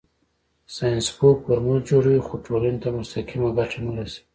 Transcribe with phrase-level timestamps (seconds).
[0.75, 4.21] ساینسپوه فورمول جوړوي خو ټولنې ته مستقیمه ګټه نه رسوي.